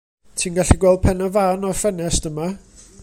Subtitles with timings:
[0.39, 2.49] Ti'n gallu gweld Pen y Fan o'r ffenest yma.